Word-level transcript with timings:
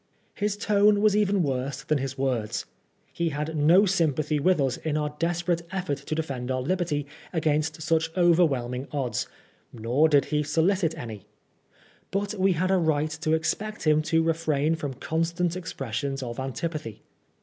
His 0.33 0.57
tone 0.57 0.99
was 0.99 1.15
even 1.15 1.43
worse 1.43 1.83
than 1.83 1.99
his 1.99 2.17
words. 2.17 2.65
He 3.13 3.29
had 3.29 3.55
no 3.55 3.85
sympathy 3.85 4.39
with 4.39 4.59
us 4.59 4.77
in 4.77 4.97
our 4.97 5.15
desperate 5.19 5.61
effort 5.71 5.99
to 5.99 6.15
defend 6.15 6.49
our 6.49 6.59
liberty 6.59 7.05
against 7.31 7.83
such 7.83 8.09
overwhelming 8.17 8.87
odds, 8.91 9.27
nor 9.71 10.09
did 10.09 10.31
we 10.31 10.41
solicit 10.41 10.97
any; 10.97 11.27
but 12.09 12.33
we 12.33 12.53
had 12.53 12.71
a 12.71 12.77
right 12.77 13.11
to 13.11 13.33
expect 13.33 13.85
him 13.85 14.01
to 14.01 14.23
refrain 14.23 14.73
from 14.73 14.95
constant 14.95 15.55
expressions 15.55 16.23
of 16.23 16.39
antipathy. 16.39 17.03